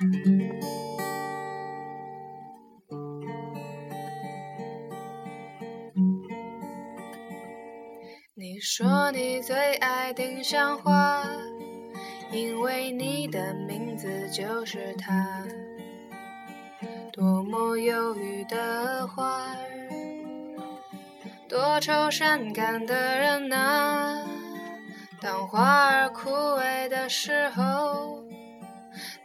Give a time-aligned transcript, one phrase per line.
[0.00, 0.08] 你
[8.58, 11.22] 说你最爱丁香花，
[12.32, 15.44] 因为你的名字就是它。
[17.12, 19.54] 多么忧郁的花，
[21.46, 24.16] 多愁善感的人啊！
[25.20, 28.24] 当花儿枯萎的时候，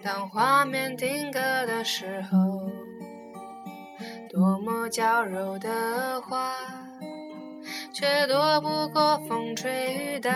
[0.05, 2.37] 当画面定格的时候，
[4.29, 6.53] 多么娇柔的花，
[7.91, 10.31] 却躲不过风吹雨打，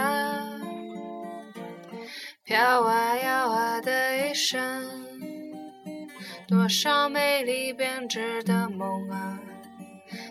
[2.44, 4.84] 飘啊摇啊的一生。
[6.48, 9.40] 多少美丽编织的梦啊，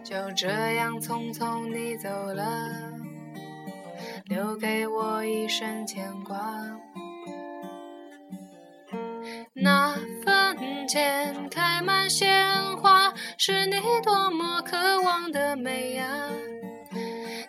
[0.02, 2.68] 就这样匆匆你走了，
[4.24, 6.36] 留给我一生牵挂。
[9.60, 9.94] 那
[10.24, 16.06] 坟前开满鲜花，是你多么渴望的美呀！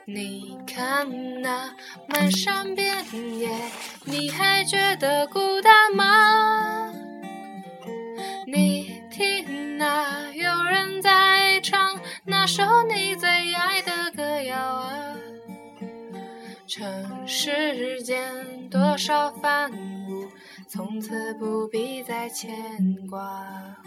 [0.05, 1.69] 你看那
[2.07, 3.05] 漫山遍
[3.37, 3.49] 野，
[4.05, 6.91] 你还觉得孤单吗？
[8.47, 15.15] 你听那有人在唱那首你最爱的歌谣啊，
[16.67, 19.88] 尘世间多少繁芜，
[20.67, 22.49] 从此不必再牵
[23.07, 23.77] 挂。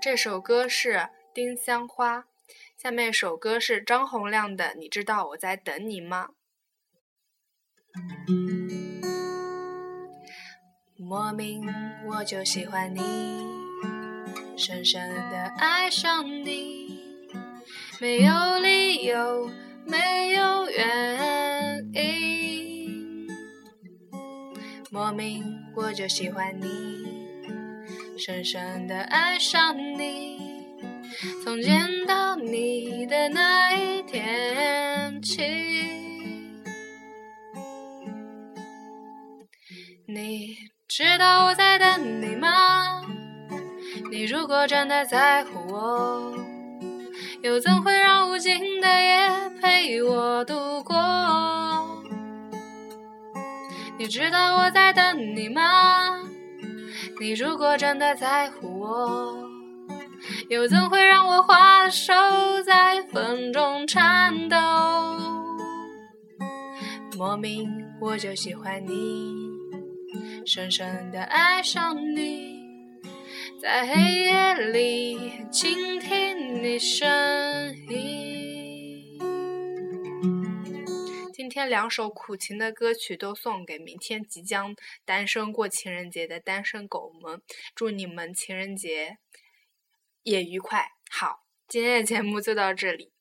[0.00, 0.92] 这首歌是
[1.32, 2.18] 《丁香花》，
[2.76, 6.28] 下面一首歌是张洪量的《你知道我在等你吗》。
[10.96, 11.66] 莫名
[12.06, 13.00] 我就喜欢你，
[14.56, 17.00] 深深的爱上你，
[18.00, 19.50] 没有理由，
[24.94, 25.42] 莫名
[25.74, 27.04] 我就喜欢你，
[28.16, 30.38] 深深的爱上你，
[31.42, 35.42] 从见到你的那一天起，
[40.06, 40.54] 你。
[40.86, 43.02] 知道我在等你吗？
[44.12, 46.32] 你如果真的在乎我，
[47.42, 50.54] 又怎会让无尽的夜陪我度
[54.04, 55.62] 你知道我在等你吗？
[57.18, 59.48] 你如果真的在乎我，
[60.50, 62.12] 又怎会让我花的手
[62.66, 64.58] 在风中颤抖？
[67.16, 67.66] 莫名
[67.98, 69.34] 我就喜欢你。
[70.44, 72.60] 深深的爱上你，
[73.58, 77.08] 在黑夜里倾听你声
[81.66, 87.40] 两首苦情的歌曲都送给明天即将单身过情人节的单身狗们，
[87.74, 89.16] 祝你们情人节
[90.22, 90.86] 也愉快。
[91.10, 93.13] 好，今天的节目就到这里。